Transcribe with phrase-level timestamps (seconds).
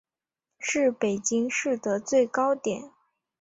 [0.57, 2.91] 是北京市的最高点。